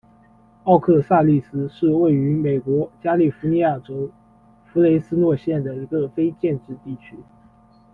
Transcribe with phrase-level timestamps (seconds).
[0.63, 4.09] 奥克萨利斯是位于美国加利福尼亚州
[4.65, 7.15] 弗雷斯诺县的一个非建制地区。